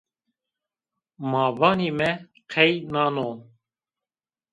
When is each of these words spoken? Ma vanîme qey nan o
Ma 1.29 1.43
vanîme 1.59 2.11
qey 2.51 2.73
nan 2.93 3.15
o 3.29 3.29